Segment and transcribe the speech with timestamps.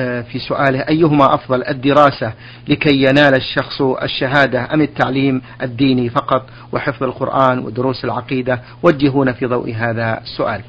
[0.00, 2.32] في سؤاله أيهما أفضل الدراسة
[2.68, 9.74] لكي ينال الشخص الشهادة أم التعليم الديني فقط وحفظ القرآن ودروس العقيدة؟ وجهونا في ضوء
[9.74, 10.60] هذا السؤال.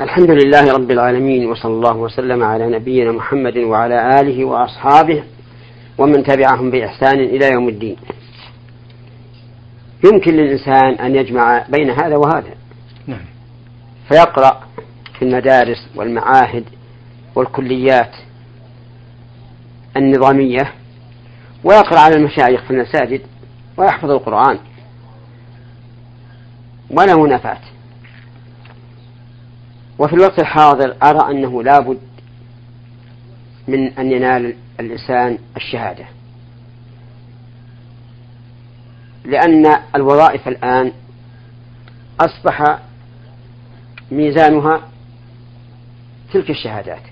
[0.00, 5.22] الحمد لله رب العالمين وصلى الله وسلم على نبينا محمد وعلى آله وأصحابه
[5.98, 7.96] ومن تبعهم بإحسان إلى يوم الدين.
[10.04, 12.54] يمكن للإنسان أن يجمع بين هذا وهذا.
[13.06, 13.24] نعم.
[14.08, 14.60] فيقرأ
[15.18, 16.64] في المدارس والمعاهد
[17.34, 18.10] والكليات
[19.96, 20.72] النظامية
[21.64, 23.20] ويقرأ على المشايخ في المساجد
[23.76, 24.58] ويحفظ القرآن.
[26.90, 27.60] ولا منافاة.
[29.98, 31.98] وفي الوقت الحاضر أرى أنه لا بد
[33.68, 36.04] من أن ينال الإنسان الشهادة.
[39.24, 40.92] لأن الوظائف الآن
[42.20, 42.78] أصبح
[44.10, 44.80] ميزانها
[46.32, 47.02] تلك الشهادات.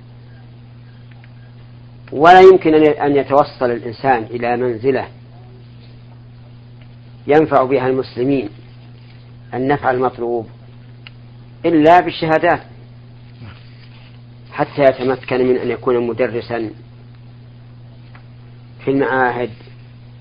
[2.13, 5.09] ولا يمكن أن يتوصل الإنسان إلى منزلة
[7.27, 8.49] ينفع بها المسلمين
[9.55, 10.47] النفع المطلوب
[11.65, 12.61] إلا بالشهادات
[14.53, 16.71] حتى يتمكن من أن يكون مدرسا
[18.85, 19.51] في المعاهد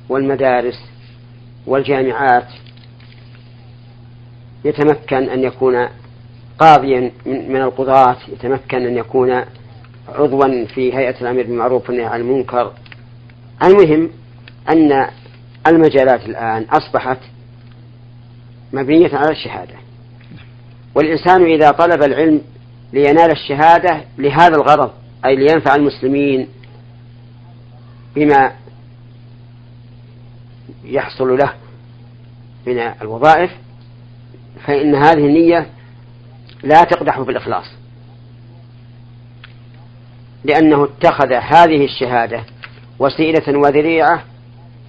[0.09, 0.79] والمدارس
[1.67, 2.47] والجامعات
[4.65, 5.87] يتمكن أن يكون
[6.59, 9.41] قاضيا من القضاة يتمكن أن يكون
[10.07, 12.73] عضوا في هيئة الأمر بالمعروف والنهي عن المنكر.
[13.63, 14.09] المهم
[14.69, 15.07] أن
[15.67, 17.19] المجالات الآن أصبحت
[18.73, 19.75] مبنية على الشهادة.
[20.95, 22.41] والإنسان إذا طلب العلم
[22.93, 24.91] لينال الشهادة لهذا الغرض
[25.25, 26.47] أي لينفع المسلمين
[28.15, 28.51] بما
[30.83, 31.53] يحصل له
[32.67, 33.51] من الوظائف
[34.67, 35.67] فإن هذه النية
[36.63, 37.65] لا تقدح في الإخلاص
[40.43, 42.43] لأنه اتخذ هذه الشهادة
[42.99, 44.23] وسيلة وذريعة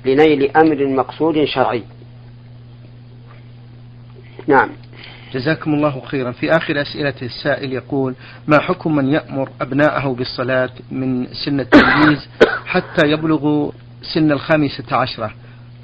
[0.05, 1.83] لنيل أمر مقصود شرعي.
[4.47, 4.69] نعم.
[5.33, 6.33] جزاكم الله خيرا.
[6.33, 8.15] في آخر أسئلة السائل يقول
[8.47, 12.29] ما حكم من يأمر أبناءه بالصلاة من سن التمييز
[12.67, 13.73] حتى يبلغوا
[14.15, 15.31] سن الخامسة عشرة؟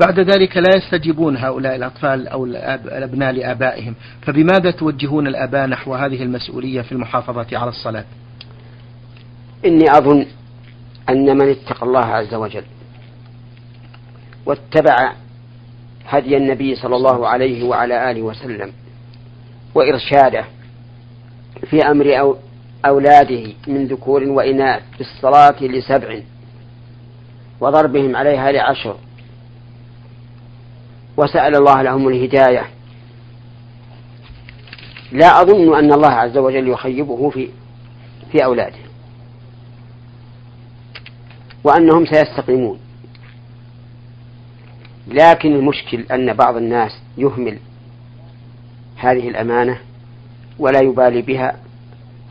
[0.01, 3.95] بعد ذلك لا يستجيبون هؤلاء الأطفال أو الأبناء لآبائهم.
[4.23, 8.05] فبماذا توجهون الآباء نحو هذه المسؤولية في المحافظة على الصلاة؟
[9.65, 10.27] إني أظن
[11.09, 12.65] أن من اتقى الله عز وجل
[14.47, 15.13] واتبع
[16.07, 18.73] هدي النبي صلى الله عليه وعلى آله وسلم
[19.75, 20.45] وإرشاده
[21.71, 22.37] في أمر أو
[22.87, 26.21] أولاده من ذكور وإناث بالصلاة لسبع
[27.61, 28.97] وضربهم عليها لعشر
[31.17, 32.65] وسأل الله لهم الهداية.
[35.13, 37.49] لا أظن أن الله عز وجل يخيبه في
[38.33, 38.90] في أولاده.
[41.65, 42.79] وأنهم سيستقيمون.
[45.07, 47.59] لكن المشكل أن بعض الناس يهمل
[48.97, 49.79] هذه الأمانة
[50.59, 51.57] ولا يبالي بها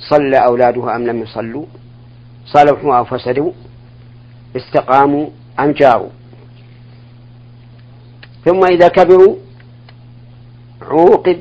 [0.09, 1.65] صلى أولاده أم لم يصلوا
[2.45, 3.51] صلحوا أو فسدوا
[4.55, 5.27] استقاموا
[5.59, 6.09] أم جاروا
[8.45, 9.35] ثم إذا كبروا
[10.81, 11.39] عوقب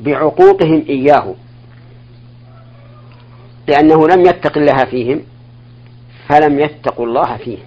[0.00, 1.34] بعقوقهم إياه
[3.68, 5.20] لأنه لم يتق الله فيهم.
[6.28, 7.58] فلم يتقوا الله فيه.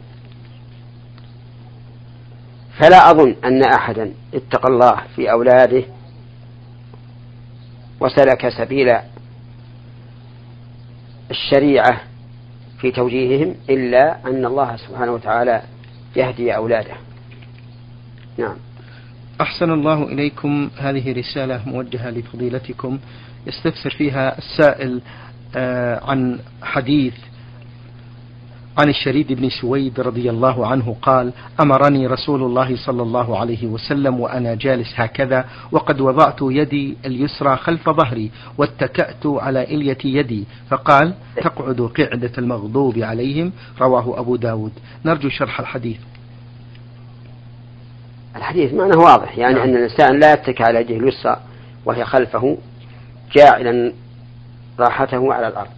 [2.80, 5.84] فلا أظن أن أحدا اتقى الله في أولاده
[8.00, 8.98] وسلك سبيل
[11.32, 12.02] الشريعة
[12.80, 15.62] في توجيههم إلا أن الله سبحانه وتعالى
[16.16, 16.96] يهدي أولاده.
[18.38, 18.56] نعم.
[19.42, 23.00] أحسن الله إليكم هذه رسالة موجهة لفضيلتكم.
[23.48, 25.02] يستفسر فيها السائل
[25.56, 27.14] آه، عن حديث
[28.78, 34.20] عن الشريد بن سويد رضي الله عنه قال أمرني رسول الله صلى الله عليه وسلم
[34.20, 41.82] وأنا جالس هكذا وقد وضعت يدي اليسرى خلف ظهري واتكأت على إلية يدي فقال تقعد
[41.82, 43.52] قعدة المغضوب عليهم
[43.82, 44.72] رواه أبو داود
[45.06, 46.00] نرجو شرح الحديث
[48.36, 49.64] الحديث معناه واضح يعني.
[49.64, 51.38] أن الإنسان لا يتكى على يده اليسرى
[51.86, 52.58] وهي خلفه
[53.36, 53.94] جاعلا
[54.80, 55.70] راحته على الأرض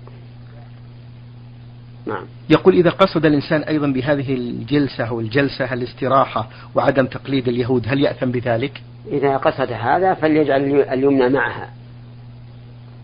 [2.06, 2.24] نعم.
[2.50, 8.31] يقول إذا قصد الإنسان أيضا بهذه الجلسة أو الجلسة الاستراحة وعدم تقليد اليهود هل يأثم
[8.31, 8.81] بذلك؟
[9.12, 10.62] إذا قصد هذا فليجعل
[10.94, 11.69] اليمنى معها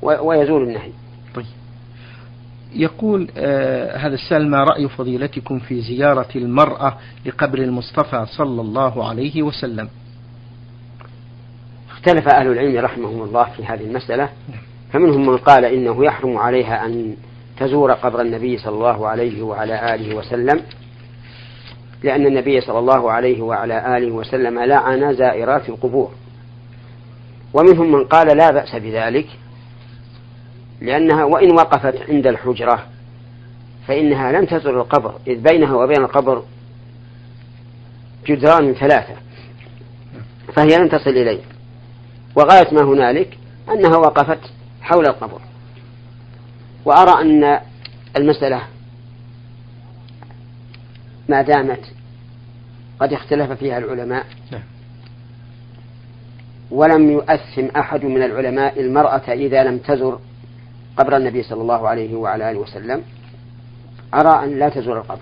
[0.02, 0.92] ويزول النهي
[1.36, 1.46] طيب
[2.76, 9.44] يقول آه هذا السائل ما رأي فضيلتكم في زيارة المرأة لقبر المصطفى صلى الله عليه
[9.44, 9.90] وسلم
[11.92, 14.62] اختلف أهل العلم رحمهم الله في هذه المسألة نعم.
[14.94, 17.16] فمنهم من قال إنه يحرم عليها أن
[17.60, 20.62] تزور قبر النبي صلى الله عليه وعلى آله وسلم
[22.04, 26.12] لأن النبي صلى الله عليه وعلى آله وسلم لعن زائرات القبور.
[27.54, 29.28] ومنهم من قال لا بأس بذلك
[30.82, 32.86] لأنها وإن وقفت عند الحجرة
[33.88, 36.44] فإنها لم تزر القبر إذ بينها وبين القبر
[38.28, 39.16] جدران ثلاثة
[40.54, 41.42] فهي لن تصل إليه.
[42.36, 43.38] وغاية ما هنالك
[43.70, 44.40] أنها وقفت
[44.82, 45.42] حول القبر.
[46.86, 47.60] وأرى أن
[48.18, 48.62] المسألة
[51.30, 51.82] ما دامت
[53.00, 54.26] قد اختلف فيها العلماء.
[54.52, 54.62] نعم.
[56.72, 60.20] ولم يؤثم أحد من العلماء المرأة إذا لم تزر
[60.98, 63.04] قبر النبي صلى الله عليه وعلى آله وسلم.
[64.14, 65.22] أرى أن لا تزور القبر.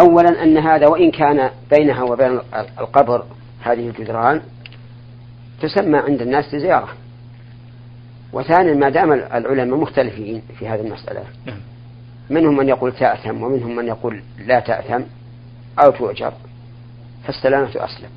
[0.00, 2.40] أولا أن هذا وإن كان بينها وبين
[2.78, 3.24] القبر
[3.62, 4.42] هذه الجدران
[5.60, 6.88] تسمى عند الناس زيارة.
[8.32, 11.24] وثانيا ما دام العلماء مختلفين في هذه المسألة.
[11.46, 11.56] نعم.
[12.30, 15.02] منهم من يقول تأثم ومنهم من يقول لا تأثم
[15.84, 16.32] أو تؤجر
[17.24, 18.10] فالسلامة أسلم.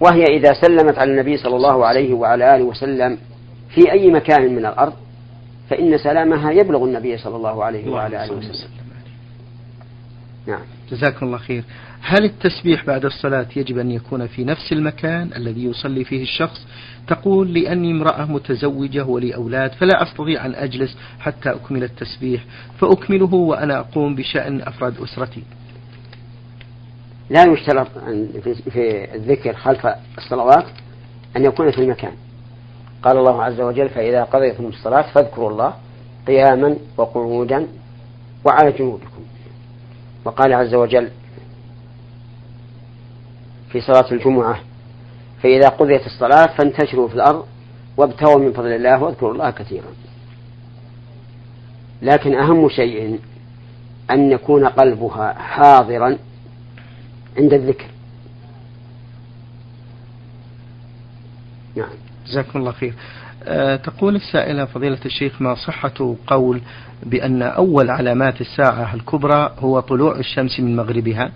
[0.00, 3.18] وهي إذا سلمت على النبي صلى الله عليه وعلى آله وسلم
[3.74, 4.92] في أي مكان من الأرض
[5.70, 8.70] فإن سلامها يبلغ النبي صلى الله عليه وعلى آله وسلم.
[10.46, 10.77] نعم.
[10.92, 11.64] جزاكم الله خير.
[12.00, 16.66] هل التسبيح بعد الصلاة يجب أن يكون في نفس المكان الذي يصلي فيه الشخص؟
[17.08, 22.44] تقول لأني امرأة متزوجة ولي أولاد فلا أستطيع أن أجلس حتى أكمل التسبيح
[22.80, 25.42] فأكمله وأنا أقوم بشأن أفراد أسرتي.
[27.30, 27.88] لا يشترط
[28.70, 29.86] في الذكر خلف
[30.18, 30.66] الصلوات
[31.36, 32.12] أن يكون في المكان.
[33.02, 35.74] قال الله عز وجل فإذا قضيتم الصلاة فاذكروا الله
[36.26, 37.66] قياما وقعودا
[38.44, 39.22] وعلى جنوبكم.
[40.24, 41.10] وقال عز وجل
[43.72, 44.60] في صلاة الجمعة
[45.42, 47.46] فإذا قضيت الصلاة فانتشروا في الأرض
[47.96, 49.86] وابتغوا من فضل الله واذكروا الله كثيرا.
[52.02, 53.20] لكن أهم شيء
[54.10, 56.18] أن يكون قلبها حاضرا
[57.38, 57.86] عند الذكر.
[61.76, 61.90] نعم.
[62.26, 62.94] جزاكم الله خير.
[63.84, 66.60] تقول السائلة فضيلة الشيخ ما صحة قول
[67.02, 71.32] بأن أول علامات الساعة الكبرى هو طلوع الشمس من مغربها؟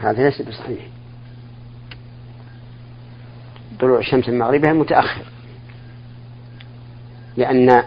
[0.00, 0.86] هذا ليس بصحيح.
[3.80, 5.24] طلوع الشمس من مغربها متأخر.
[7.36, 7.82] لأن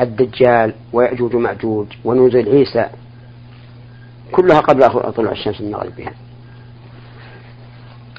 [0.00, 2.86] الدجال ويأجوج ومأجوج ونزول عيسى
[4.32, 6.12] كلها قبل طلوع الشمس من مغربها.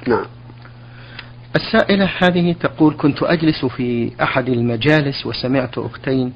[0.07, 0.25] نعم.
[1.55, 6.33] السائلة هذه تقول كنت أجلس في أحد المجالس وسمعت أختين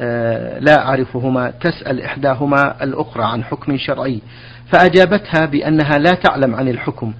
[0.00, 4.20] آه، لا أعرفهما تسأل إحداهما الأخرى عن حكم شرعي
[4.72, 7.12] فأجابتها بأنها لا تعلم عن الحكم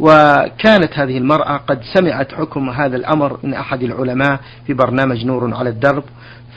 [0.00, 5.70] وكانت هذه المرأة قد سمعت حكم هذا الأمر من أحد العلماء في برنامج نور على
[5.70, 6.04] الدرب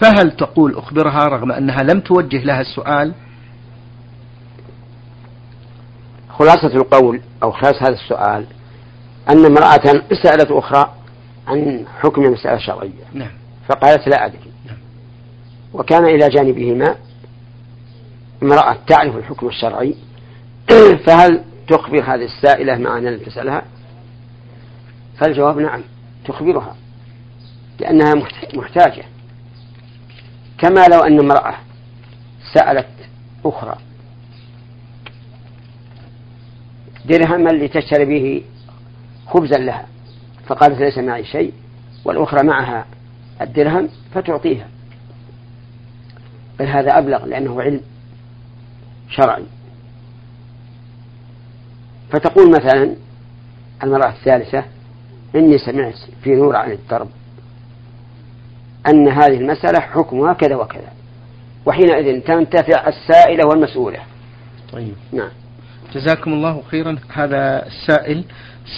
[0.01, 3.13] فهل تقول أخبرها رغم أنها لم توجه لها السؤال؟
[6.30, 8.45] خلاصة القول أو خلاصة هذا السؤال
[9.30, 10.94] أن امرأة سألت أخرى
[11.48, 13.04] عن حكم مسألة شرعية.
[13.14, 13.32] نعم.
[13.70, 14.52] فقالت لا أدري.
[14.66, 14.78] نعم.
[15.74, 16.96] وكان إلى جانبهما
[18.44, 19.96] امرأة تعرف الحكم الشرعي.
[21.06, 23.64] فهل تخبر هذه السائلة مع أن تسألها؟
[25.18, 25.82] فالجواب نعم
[26.26, 26.76] تخبرها
[27.80, 28.14] لأنها
[28.54, 29.04] محتاجة.
[30.58, 31.56] كما لو أن امرأة
[32.54, 32.88] سألت
[33.46, 33.75] أخرى
[37.06, 38.44] درهما لتشتري به
[39.28, 39.86] خبزا لها.
[40.48, 41.54] فقالت ليس معي شيء
[42.06, 42.86] والأخرى معها
[43.42, 44.68] الدرهم فتعطيها.
[46.60, 47.82] بل هذا أبلغ لأنه علم
[49.10, 49.44] شرعي.
[52.12, 52.96] فتقول مثلا
[53.84, 54.63] المرأة الثالثة
[55.36, 57.10] إني سمعت في نور عن الدرب
[58.88, 60.92] أن هذه المسألة حكمها كذا وكذا
[61.66, 64.00] وحينئذ تنتفع السائلة والمسؤولة.
[64.72, 64.94] طيب.
[65.12, 65.30] نعم.
[65.94, 66.98] جزاكم الله خيرا.
[67.13, 68.24] هذا السائل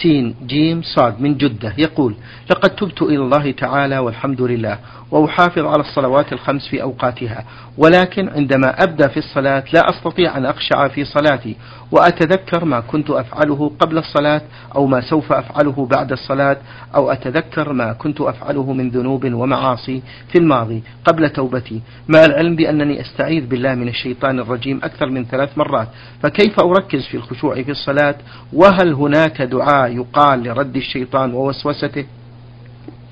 [0.02, 1.74] سين جيم صاد من جدة.
[1.78, 2.16] يقول
[2.50, 4.80] لقد تبت إلى الله تعالى والحمد لله
[5.12, 7.46] وأحافظ على الصلوات الخمس في أوقاتها
[7.78, 11.56] ولكن عندما أبدأ في الصلاة لا أستطيع أن أخشع في صلاتي
[11.92, 14.42] وأتذكر ما كنت أفعله قبل الصلاة
[14.76, 16.58] أو ما سوف أفعله بعد الصلاة
[16.96, 21.82] أو أتذكر ما كنت أفعله من ذنوب ومعاصي في الماضي قبل توبتي.
[22.08, 25.88] مع العلم بأنني أستعيذ بالله من الشيطان الرجيم أكثر من ثلاث مرات
[26.24, 28.16] فكيف أركز في الخشوع في الصلاة؟
[28.54, 32.06] وهل هناك دعاء يقال لرد الشيطان ووسوسته؟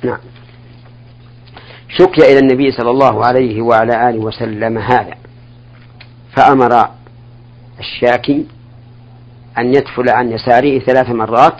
[0.04, 0.18] نعم.
[1.90, 5.16] شكي إلى النبي صلى الله عليه وعلى آله وسلم هذا.
[6.38, 6.90] فأمر
[7.80, 8.46] الشاكي
[9.58, 11.56] أن يدفل عن يساره ثلاث مرات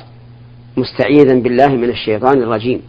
[0.78, 2.82] مستعيذا بالله من الشيطان الرجيم.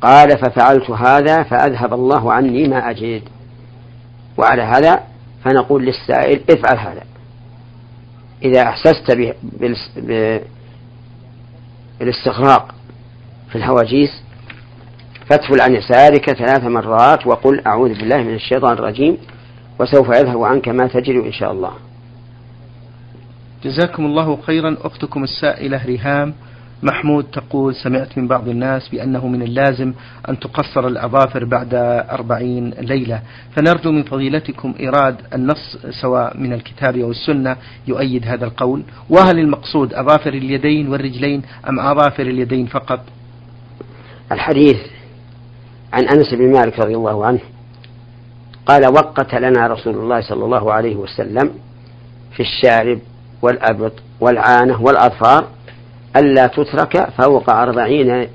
[0.00, 3.22] قال ففعلت هذا فأذهب الله عني ما أجد.
[4.36, 5.00] وعلى هذا
[5.44, 7.02] فنقول للسائل افعل هذا.
[8.42, 9.10] إذا أحسست
[11.98, 12.74] بالاستغراق
[13.48, 14.10] في الهواجيس
[15.30, 19.18] فاتفل عن يسارك ثلاث مرات وقل أعوذ بالله من الشيطان الرجيم
[19.80, 21.72] وسوف يذهب عنك ما تجد إن شاء الله.
[23.64, 24.76] جزاكم الله خيرا.
[24.80, 26.34] أختكم السائلة ريهام
[26.82, 29.92] محمود تقول سمعت من بعض الناس بأنه من اللازم
[30.28, 31.74] أن تقصر الأظافر بعد
[32.10, 33.22] أربعين ليلة.
[33.56, 37.56] فنرجو من فضيلتكم إيراد النص سواء من الكتاب أو السنة
[37.86, 38.82] يؤيد هذا القول.
[39.10, 43.00] وهل المقصود أظافر اليدين والرجلين أم أظافر اليدين فقط؟
[44.32, 44.76] الحديث
[45.92, 47.40] عن أنس بن مالك رضي الله عنه
[48.66, 51.50] قال وقت لنا رسول الله صلى الله عليه وسلم
[52.32, 52.98] في الشارب
[53.42, 55.48] والأبط والعانة والأظفار
[56.16, 58.28] ألا تترك فوق أربعين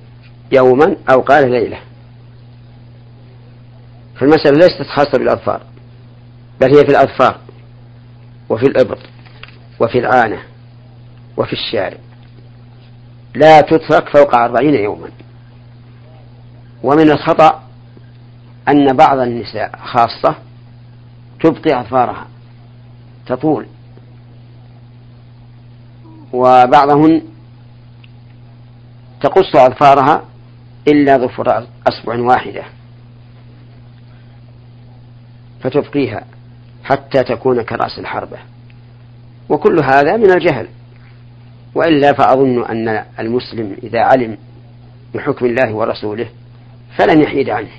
[0.51, 1.79] يوما أو قال ليلة.
[4.15, 5.61] فالمسألة ليست خاصة بالأظفار
[6.61, 7.37] بل هي في الأظفار
[8.49, 8.99] وفي الإبط
[9.79, 10.39] وفي العانة
[11.37, 11.97] وفي الشارع
[13.35, 15.09] لا تترك فوق أربعين يوما.
[16.83, 17.63] ومن الخطأ
[18.69, 20.35] أن بعض النساء خاصة
[21.43, 22.27] تبقي أظفارها
[23.27, 23.65] تطول.
[26.33, 27.21] وبعضهن
[29.21, 30.23] تقص أظفارها
[30.87, 32.63] إلا ظفر أصبع واحدة.
[35.63, 36.25] فتبقيها
[36.83, 38.37] حتى تكون كرأس الحربة.
[39.49, 40.67] وكل هذا من الجهل.
[41.75, 44.37] وإلا فأظن أن المسلم إذا علم
[45.15, 46.29] بحكم الله ورسوله
[46.97, 47.71] فلن يحيد عنه.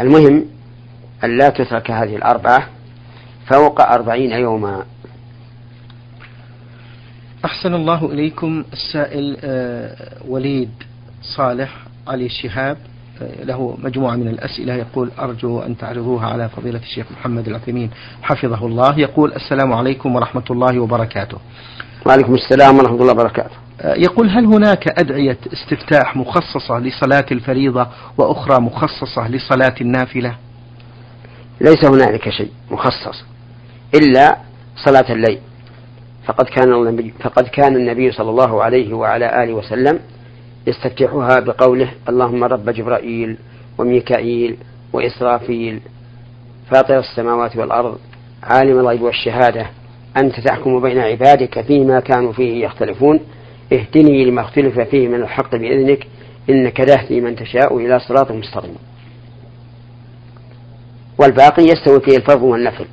[0.00, 0.44] المهم
[1.24, 2.66] أن لا تترك هذه الأربعة
[3.52, 4.84] فوق أربعين يوما.
[7.46, 9.96] أحسن الله إليكم السائل آه،
[10.28, 10.70] وليد
[11.36, 11.76] صالح
[12.08, 12.76] علي الشهاب
[13.22, 17.90] آه، له مجموعة من الأسئلة يقول أرجو أن تعرضوها على فضيلة الشيخ محمد العثيمين
[18.22, 18.98] حفظه الله.
[18.98, 21.38] يقول السلام عليكم ورحمة الله وبركاته.
[22.06, 23.56] وعليكم السلام ورحمة الله وبركاته.
[23.80, 27.86] آه، يقول هل هناك أدعية استفتاح مخصصة لصلاة الفريضة
[28.18, 30.36] وأخرى مخصصة لصلاة النافلة؟
[31.60, 33.24] ليس هنالك شيء مخصص
[33.94, 34.36] إلا
[34.84, 35.38] صلاة الليل.
[36.26, 39.98] فقد كان النبي فقد كان النبي صلى الله عليه وعلى آله وسلم
[40.66, 43.36] يستفتحها بقوله اللهم رب جبرائيل
[43.78, 44.56] وميكائيل
[44.92, 45.80] وإسرافيل
[46.70, 47.98] فاطر السماوات والأرض
[48.42, 49.66] عالم الغيب والشهادة
[50.16, 53.20] أنت تحكم بين عبادك فيما كانوا فيه يختلفون
[53.72, 56.06] اهدني لما اختلف فيه من الحق بإذنك
[56.50, 58.76] إنك تهدي من تشاء إلى صراط مستقيم.
[61.18, 62.86] والباقي يستوي فيه الفرض والنفل.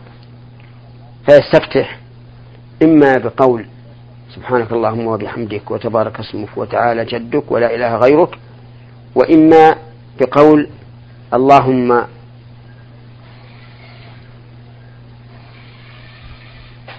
[1.26, 2.03] فيستفتح
[2.82, 3.66] إما بقول
[4.36, 8.38] سبحانك اللهم وبحمدك وتبارك اسمك وتعالى جدك ولا إله غيرك
[9.16, 9.76] وإما
[10.22, 10.70] بقول
[11.34, 12.04] اللهم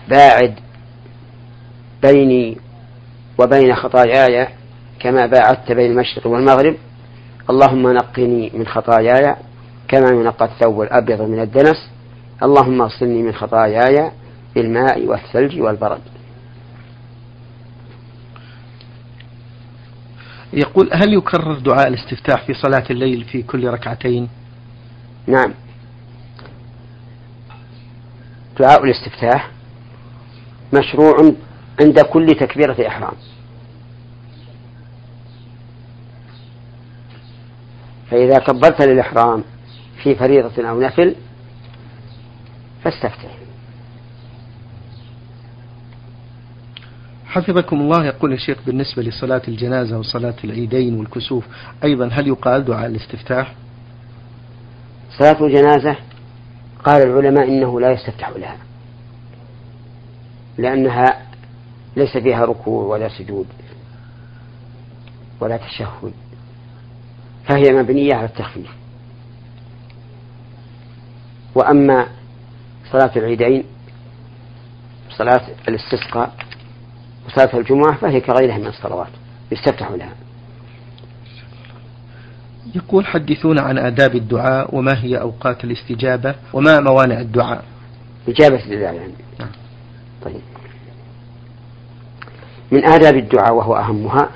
[0.08, 0.54] باعد
[2.02, 2.58] بيني
[3.38, 4.48] وبين خطاياي
[5.00, 6.74] كما باعدت بين المشرق والمغرب
[7.50, 9.36] اللهم نقني من خطاياي
[9.88, 11.90] كما ينقى الثوب الأبيض من الدنس
[12.42, 14.10] اللهم اغسلني من خطاياي
[14.54, 16.00] بالماء والثلج والبرد.
[20.52, 24.28] يقول هل يكرر دعاء الاستفتاح في صلاة الليل في كل ركعتين؟
[25.26, 25.54] نعم.
[28.60, 29.50] دعاء الاستفتاح
[30.74, 31.32] مشروع
[31.80, 33.14] عند كل تكبيرة إحرام.
[38.10, 39.44] فإذا كبرت للإحرام
[40.02, 41.14] في فريضة أو نفل
[42.84, 43.38] فاستفتح.
[47.34, 51.44] حفظكم الله يقول الشيخ بالنسبة لصلاة الجنازة وصلاة العيدين والكسوف
[51.84, 53.54] أيضا هل يقال دعاء الاستفتاح؟
[55.18, 55.96] صلاة الجنازة
[56.84, 58.56] قال العلماء إنه لا يستفتح لها
[60.58, 61.22] لأنها
[61.96, 63.46] ليس فيها ركوع ولا سجود
[65.40, 66.12] ولا تشهد
[67.48, 68.70] فهي مبنية على التخفيف.
[71.54, 72.06] وأما
[72.92, 73.64] صلاة العيدين
[75.10, 76.34] صلاة الاستسقاء
[77.26, 79.08] وصلاة الجمعة فهي كغيرها من الصلوات
[79.52, 80.12] يستفتح لها.
[82.74, 87.64] يقول حدثونا عن آداب الدعاء وما هي أوقات الاستجابة وما موانع الدعاء.
[88.28, 88.94] إجابة الدعاء.
[88.94, 89.48] يعني نعم.
[90.24, 90.40] طيب.
[92.70, 94.28] من آداب الدعاء وهو أهمها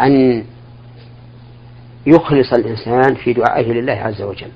[0.00, 0.44] أن
[2.06, 4.50] يخلص الإنسان في دعائه لله عز وجل.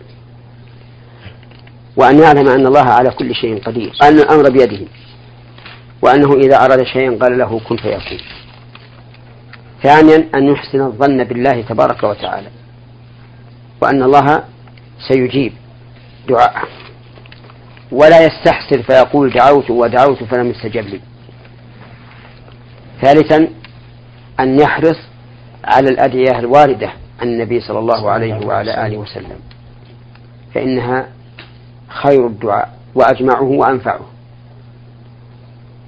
[1.97, 4.87] وأن يعلم أن الله على كل شيء قدير أن الأمر بيده.
[6.04, 8.18] وأنه إذا أراد شيئا قال له كن فيكون.
[9.82, 12.49] ثانيا أن يحسن الظن بالله تبارك وتعالى
[13.82, 14.44] وأن الله
[15.08, 15.52] سيجيب
[16.28, 16.68] دعاءه.
[17.92, 21.00] ولا يستحسر فيقول دعوت ودعوت فلم يستجب لي.
[23.02, 23.49] ثالثا
[24.40, 24.99] أن يحرص
[25.64, 29.38] على الأدعية الواردة عن النبي صلى الله عليه وعلى آله وسلم.
[30.54, 31.08] فإنها
[31.88, 34.13] خير الدعاء وأجمعه وأنفعه.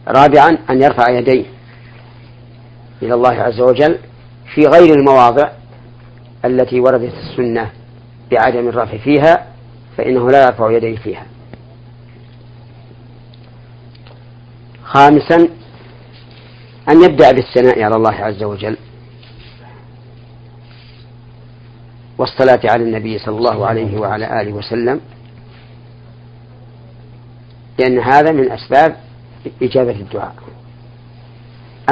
[0.08, 1.44] رابعا أن يرفع يديه
[3.02, 3.98] إلى الله عز وجل
[4.54, 5.50] في غير المواضع
[6.44, 7.70] التي وردت السنة
[8.30, 9.46] بعدم الرفع فيها
[9.96, 11.26] فإنه لا يرفع يديه فيها.
[14.84, 15.48] خامسا
[16.88, 18.76] أن يبدأ بالثناء على الله عز وجل
[22.18, 25.00] والصلاة على النبي صلى الله عليه وعلى آله وسلم
[27.78, 28.96] لأن هذا من أسباب
[29.62, 30.34] إجابة الدعاء.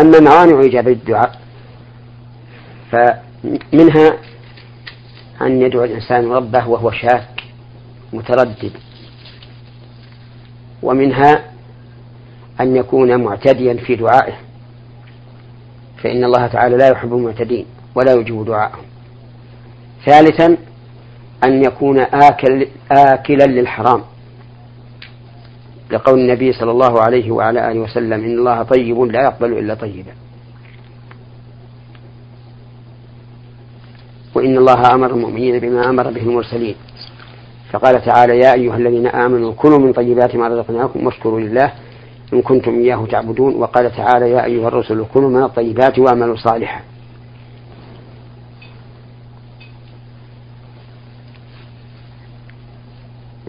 [0.00, 1.40] أما موانع إجابة الدعاء
[2.92, 4.18] فمنها
[5.42, 7.44] أن يدعو الإنسان ربه وهو شاك
[8.12, 8.72] متردد.
[10.82, 11.44] ومنها
[12.60, 14.34] أن يكون معتديا في دعائه
[16.02, 18.84] فإن الله تعالى لا يحب المعتدين ولا يجيب دعاءهم.
[20.06, 20.56] ثالثا
[21.44, 24.02] أن يكون آكل آكلا للحرام.
[25.90, 30.12] لقول النبي صلى الله عليه وعلى آله وسلم إن الله طيب لا يقبل إلا طيبا.
[34.34, 36.74] وإن الله أمر المؤمنين بما أمر به المرسلين.
[37.70, 41.72] فقال تعالى يا أيها الذين آمنوا كلوا من طيبات ما رزقناكم واشكروا لله
[42.32, 43.54] إن كنتم إياه تعبدون.
[43.54, 46.80] وقال تعالى يا أيها الرسل كلوا من الطيبات واعملوا صالحا.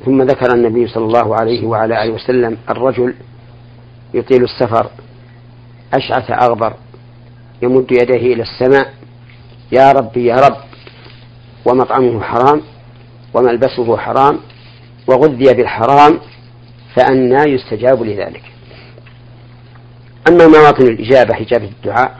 [0.05, 3.13] ثم ذكر النبي صلى الله عليه وعلى آله وسلم الرجل
[4.13, 4.89] يطيل السفر
[5.93, 6.73] أشعث أغبر
[7.61, 8.93] يمد يديه إلى السماء
[9.71, 10.57] يا ربي يا رب
[11.65, 12.61] ومطعمه حرام
[13.33, 14.39] وملبسه حرام
[15.07, 16.19] وغذي بالحرام
[16.95, 18.43] فأنى يستجاب لذلك.
[20.29, 22.19] أما مواطن الإجابة إجابة الدعاء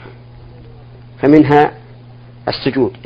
[1.22, 1.72] فمنها
[2.48, 2.98] السجود.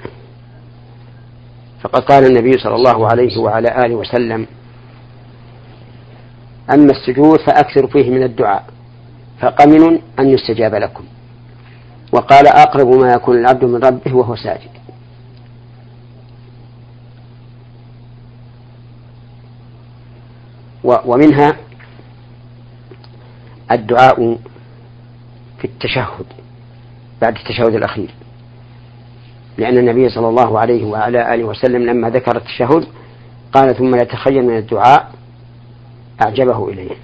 [1.82, 4.48] فقد قال النبي صلى الله عليه وعلى آله وسلم
[6.73, 8.65] أما السجود فأكثر فيه من الدعاء
[9.39, 11.03] فقمن أن يستجاب لكم.
[12.12, 14.69] وقال أقرب ما يكون العبد من ربه وهو ساجد.
[20.84, 21.58] ومنها
[23.71, 24.38] الدعاء
[25.60, 26.25] في التشهد
[27.21, 28.10] بعد التشهد الأخير.
[29.58, 32.88] لأن النبي صلى الله عليه وعلى آله وسلم لما ذكر التشهد
[33.53, 35.12] قال ثم يتخيل من الدعاء
[36.21, 36.95] أعجبه إليه.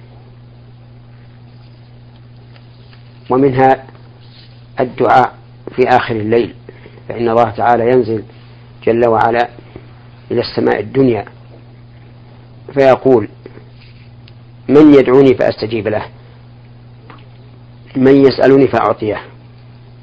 [3.30, 3.84] ومنها
[4.80, 5.34] الدعاء
[5.76, 6.54] في آخر الليل
[7.08, 8.22] فإن الله تعالى ينزل
[8.84, 9.48] جل وعلا
[10.30, 11.24] إلى السماء الدنيا
[12.74, 13.28] فيقول
[14.68, 16.02] من يدعوني فأستجيب له
[17.96, 19.20] من يسألني فأعطيه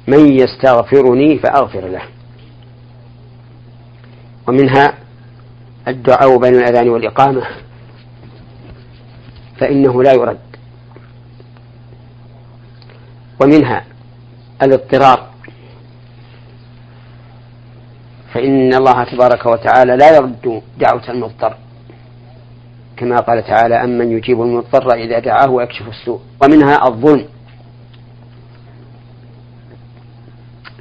[0.08, 2.02] من يستغفرني فأغفر له.
[4.48, 4.94] ومنها
[5.88, 7.42] الدعاء بين الأذان والإقامة
[9.60, 10.38] فإنه لا يرد.
[13.42, 13.84] ومنها
[14.62, 15.26] الاضطرار.
[18.34, 21.56] فإن الله تبارك وتعالى لا يرد دعوة المضطر.
[22.96, 26.20] كما قال تعالى أمن يجيب المضطر إذا دعاه ويكشف السوء.
[26.42, 27.26] ومنها الظلم.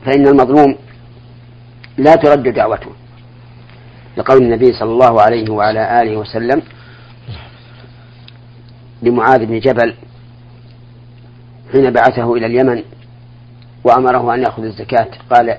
[0.05, 0.75] فإن المظلوم
[1.97, 2.91] لا ترد دعوته.
[4.17, 6.61] لقول النبي صلى الله عليه وعلى آله وسلم
[9.03, 9.95] لمعاذ بن جبل
[11.71, 12.83] حين بعثه إلى اليمن
[13.83, 15.07] وأمره أن يأخذ الزكاة.
[15.31, 15.57] قال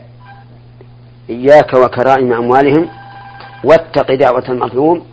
[1.30, 2.88] إياك وكرائم أموالهم
[3.64, 5.04] واتق دعوة المظلوم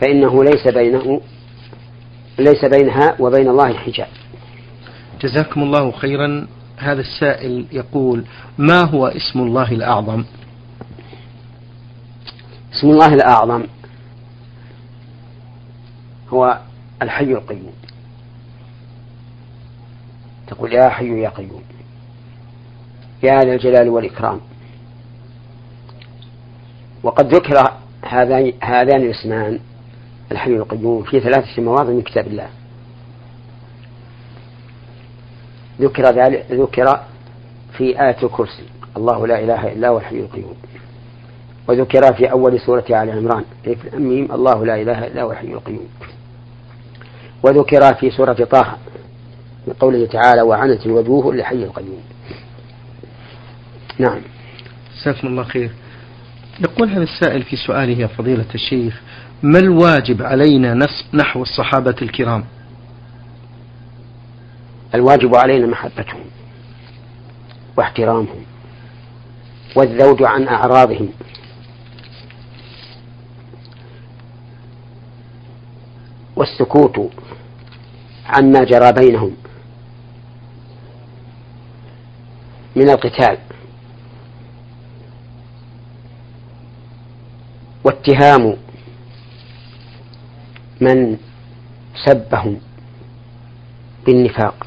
[0.00, 1.20] فإنه ليس بينه
[2.38, 4.08] ليس بينها وبين الله حجاب.
[5.20, 6.46] جزاكم الله خيرا.
[6.78, 8.24] هذا السائل يقول
[8.58, 10.24] ما هو اسم الله الأعظم؟
[12.72, 13.64] اسم الله الأعظم
[16.28, 16.58] هو
[17.02, 17.72] الحي القيوم.
[20.46, 21.62] تقول يا حي يا قيوم.
[23.22, 24.40] يا ذا الجلال والإكرام.
[27.02, 29.60] وقد ذكر هذان هذان الاسمان
[30.32, 32.48] الحي القيوم في ثلاثة مواضع من كتاب الله.
[35.80, 37.00] ذكر ذلك ذكر
[37.76, 38.64] في آية الكرسي
[38.96, 40.56] الله لا إله إلا هو الحي القيوم.
[41.68, 45.88] وذكر في أول سورة آل عمران الأميم الله لا إله إلا هو الحي القيوم.
[47.42, 48.76] وذكر في سورة طه
[49.66, 52.02] من قوله تعالى وعنت الوجوه لحي القيوم.
[53.98, 54.20] نعم.
[55.00, 55.70] جزاكم الله خير.
[56.60, 59.00] يقول هذا السائل في سؤاله يا فضيلة الشيخ
[59.42, 62.44] ما الواجب علينا نحو الصحابة الكرام؟
[64.94, 66.24] الواجب علينا محبتهم
[67.76, 68.42] واحترامهم
[69.76, 71.08] والذود عن أعراضهم.
[76.38, 77.10] والسكوت
[78.26, 79.36] عما جرى بينهم
[82.76, 83.38] من القتال
[87.84, 88.56] واتهام
[90.80, 91.18] من
[92.06, 92.60] سبهم
[94.06, 94.66] بالنفاق.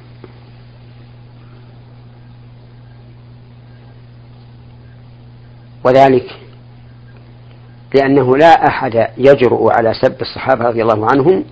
[5.84, 6.38] وذلك
[7.95, 11.43] لأنه لا أحد يجرؤ على سب الصحابة رضي الله عنهم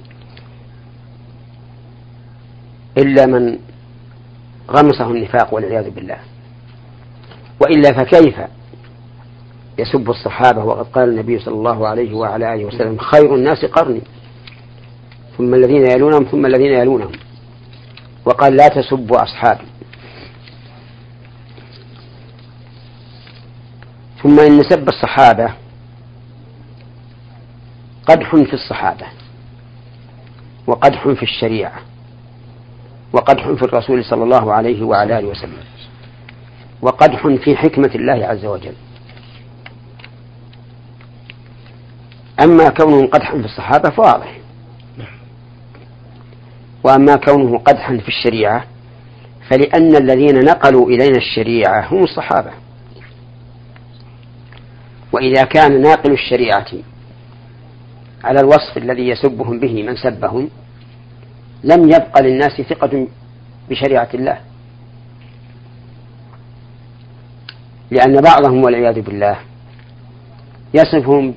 [2.98, 3.60] إلا من
[4.72, 6.18] غمسه النفاق والعياذ بالله.
[7.62, 8.36] وإلا فكيف
[9.78, 14.02] يسب الصحابة؟ وقد قال النبي صلى الله عليه وعلى آله وسلم خير الناس قرني
[15.38, 17.12] ثم الذين يلونهم ثم الذين يلونهم.
[18.26, 19.66] وقال لا تسبوا أصحابي.
[24.24, 25.54] ثم إن سب الصحابة
[28.08, 29.06] قدح في الصحابة
[30.68, 31.89] وقدح في الشريعة.
[33.14, 35.64] وقدح في الرسول صلى الله عليه وعلى آله وسلم.
[36.82, 38.74] وقدح في حكمة الله عز وجل.
[42.44, 44.40] أما كونه قدحا في الصحابة فواضح.
[46.84, 48.64] وأما كونه قدحا في الشريعة
[49.50, 52.52] فلأن الذين نقلوا إلينا الشريعة هم الصحابة.
[55.12, 56.68] وإذا كان ناقل الشريعة
[58.24, 60.50] على الوصف الذي يسبهم به من سبهم
[61.64, 63.08] لم يبق للناس ثقة
[63.70, 64.42] بشريعة الله.
[67.92, 69.40] لأن بعضهم والعياذ بالله
[70.74, 71.34] يصفهم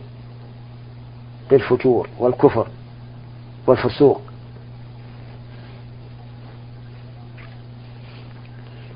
[1.51, 2.69] بالفجور والكفر
[3.67, 4.23] والفسوق.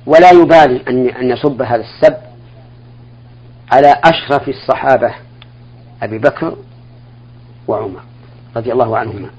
[0.07, 2.17] ولا يبالي أن أن يصب هذا السب
[3.73, 5.15] على أشرف الصحابة
[6.03, 6.57] أبي بكر
[7.69, 8.01] وعمر
[8.57, 9.31] رضي الله عنهما.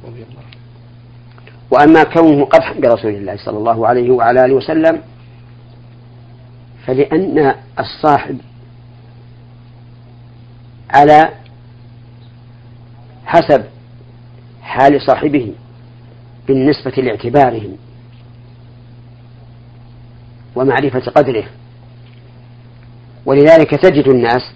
[1.72, 5.02] وأما كونه قدحا برسول الله صلى الله عليه وعلى آله وسلم
[6.86, 8.38] فلأن الصاحب
[10.90, 11.30] على
[13.26, 13.64] حسب
[14.62, 15.54] حال صاحبه
[16.48, 17.78] بالنسبة لاعتبارهم
[20.56, 21.46] ومعرفة قدره.
[23.26, 24.54] ولذلك تجد الناس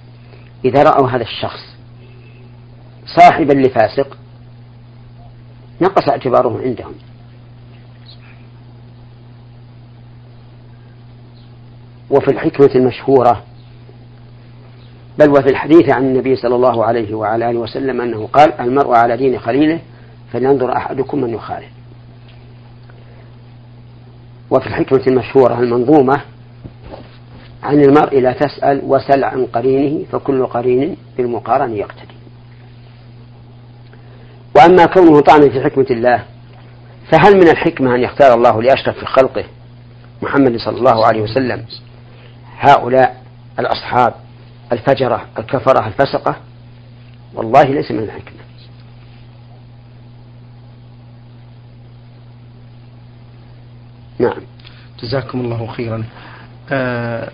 [0.65, 1.59] إذا رأوا هذا الشخص
[3.05, 4.17] صاحبا لفاسق
[5.81, 6.93] نقص اعتباره عندهم.
[12.09, 13.43] وفي الحكمة المشهورة
[15.19, 19.17] بل وفي الحديث عن النبي صلى الله عليه وعلى آله وسلم أنه قال المرء على
[19.17, 19.79] دين خليله
[20.31, 21.69] فلينظر أحدكم من يخالف.
[24.51, 26.21] وفي الحكمة المشهورة المنظومة
[27.63, 32.20] عن المرء لا تسأل وسل عن قرينه فكل قرين بالمقارن يقتدي.
[34.55, 36.23] وأما كونه طعنا في حكمة الله
[37.11, 39.45] فهل من الحكمة أن يختار الله لأشرف خلقه
[40.21, 41.65] محمد صلى الله عليه وسلم
[42.59, 43.23] هؤلاء
[43.59, 44.13] الأصحاب
[44.71, 46.35] الفجرة الكفرة الفسقة؟
[47.33, 48.41] والله ليس من الحكمة.
[54.19, 54.41] نعم.
[55.03, 56.03] جزاكم الله خيرا.
[56.71, 57.31] آه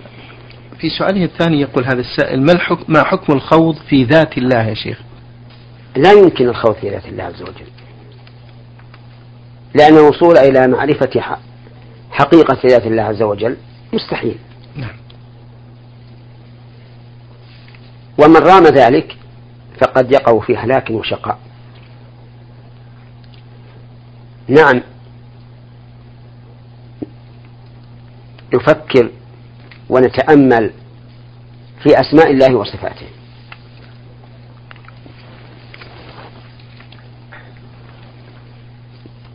[0.80, 4.74] في سؤاله الثاني يقول هذا السائل ما, الحكم ما حكم الخوض في ذات الله يا
[4.74, 5.02] شيخ؟
[5.98, 7.68] لا يمكن الخوض في ذات الله عز وجل.
[9.76, 11.38] لأن الوصول إلى معرفة
[12.12, 13.58] حقيقة ذات الله عز وجل
[13.94, 14.38] مستحيل.
[14.76, 14.96] نعم.
[18.24, 19.18] ومن رام ذلك
[19.82, 21.40] فقد يقع في هلاك وشقاء.
[24.48, 24.82] نعم.
[28.54, 29.12] نفكر
[29.90, 30.72] ونتأمل
[31.84, 33.08] في أسماء الله وصفاته.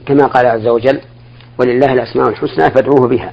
[0.07, 1.01] كما قال عز وجل
[1.59, 3.33] ولله الأسماء الحسنى فادعوه بها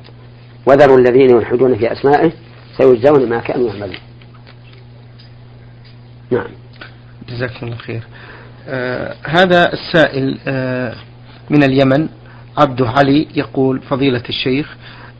[0.65, 2.31] وذروا الذين يلحدون في أسمائه
[2.77, 3.97] سيجزون ما كانوا يعملون.
[6.31, 6.47] نعم.
[7.29, 8.03] جزاكم الله خير.
[8.67, 10.95] آه هذا السائل آه
[11.49, 12.09] من اليمن
[12.57, 14.75] عبد علي يقول فضيلة الشيخ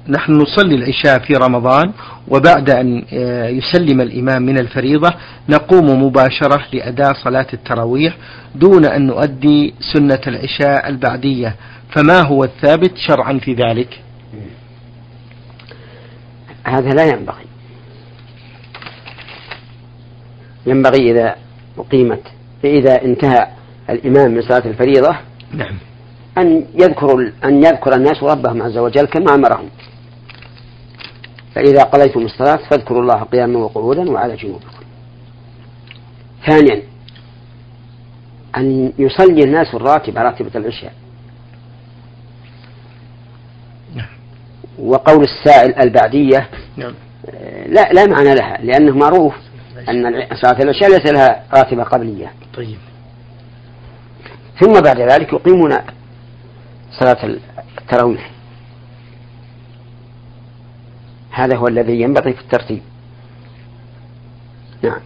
[0.09, 1.91] نحن نصلي العشاء في رمضان
[2.27, 5.13] وبعد أن آه، يسلم الإمام من الفريضة
[5.49, 8.17] نقوم مباشرة لأداء صلاة التراويح
[8.55, 11.55] دون أن نؤدي سنة العشاء البعدية.
[11.95, 14.01] فما هو الثابت شرعا في ذلك؟
[16.63, 17.45] هذا لا ينبغي.
[20.65, 21.35] ينبغي إذا
[21.77, 22.21] أقيمت
[22.63, 23.47] إذا انتهى
[23.89, 25.15] الإمام من صلاة الفريضة
[25.53, 25.77] نعم.
[26.37, 29.69] أن يذكر أن يذكر الناس ربهم عز وجل كما أمرهم.
[31.59, 34.83] فإذا قضيتم الصلاة فاذكروا الله قياما وقعودا وعلى جنوبكم.
[36.47, 36.83] ثانيا
[38.57, 40.93] أن يصلي الناس الراتب راتبة العشاء.
[44.79, 46.93] وقول السائل البعدية نعم.
[47.65, 49.33] لا لا معنى لها لأنه معروف
[49.89, 52.33] أن صلاة العشاء ليس لها راتبة قبلية.
[52.53, 52.77] طيب.
[54.59, 55.77] ثم بعد ذلك يقيمون
[56.99, 57.37] صلاة
[57.81, 58.31] التراويح.
[61.39, 62.81] هذا هو الذي ينبغي في الترتيب.
[64.83, 64.99] نعم.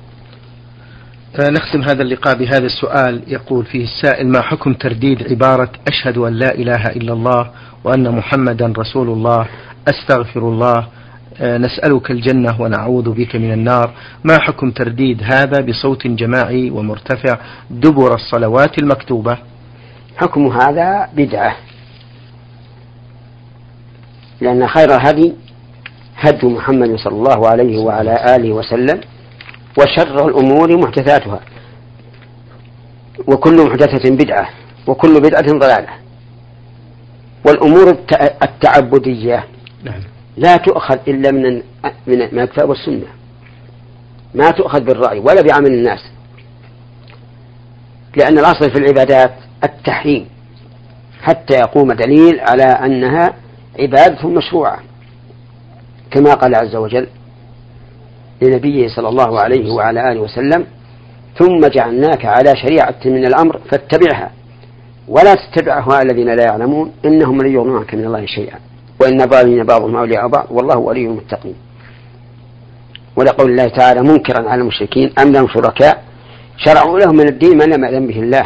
[1.39, 3.24] نختم هذا اللقاء بهذا السؤال.
[3.28, 7.52] يقول فيه السائل ما حكم ترديد عبارة أشهد أن لا إله إلا الله
[7.84, 9.48] وأن محمدا رسول الله؟
[9.88, 10.88] أستغفر الله.
[11.41, 13.93] آه، نسألك الجنة ونعوذ بك من النار.
[14.24, 17.38] ما حكم ترديد هذا بصوت جماعي ومرتفع
[17.69, 19.38] دبر الصلوات المكتوبة؟
[20.17, 21.56] حكم هذا بدعة.
[24.41, 25.34] لأن خير الهدي
[26.23, 29.01] هدي محمد صلى الله عليه وعلى آله وسلم
[29.79, 31.39] وشر الأمور محدثاتها.
[33.27, 34.49] وكل محدثة بدعة
[34.88, 35.89] وكل بدعة ضلالة.
[37.47, 37.97] والأمور
[38.43, 39.45] التعبدية
[39.83, 40.01] نعم.
[40.38, 41.62] لا تؤخذ إلا من
[42.07, 43.07] من الكتاب والسنة.
[44.33, 45.99] ما تؤخذ بالرأي ولا بعمل الناس.
[48.17, 49.33] لأن الأصل في العبادات
[49.63, 50.27] التحريم
[51.21, 53.33] حتى يقوم دليل على أنها
[53.79, 54.79] عبادة مشروعة.
[56.13, 57.08] كما قال عز وجل
[58.41, 60.65] لنبيه صلى الله عليه وعلى آله وسلم
[61.39, 64.32] ثم جعلناك على شريعة من الأمر فاتبعها
[65.08, 68.60] ولا تتبع أهواء الذين لا يعلمون إنهم لن يغنوا عنك من الله شيئا
[69.02, 71.56] وإن الظالمين بعضهم أولياء بعض والله ولي المتقين.
[73.15, 76.04] ولقول الله تعالى منكرا على المشركين أم لهم شركاء؟
[76.58, 78.45] شرعوا لهم من الدين ما لم يأذن به الله.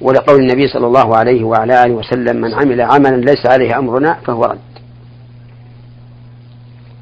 [0.00, 4.44] ولقول النبي صلى الله عليه وعلى آله وسلم من عمل عملا ليس عليه أمرنا فهو
[4.44, 4.58] رد.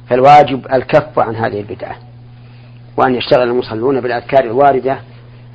[0.09, 1.95] فالواجب الكف عن هذه البدعة
[2.97, 4.99] وأن يشتغل المصلون بالأذكار الواردة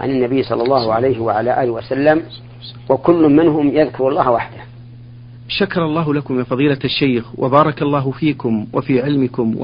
[0.00, 2.22] عن النبي صلى الله عليه وعلى آله وسلم
[2.88, 4.62] وكل منهم يذكر الله وحده.
[5.48, 9.55] شكر الله لكم يا فضيلة الشيخ وبارك الله فيكم وفي علمكم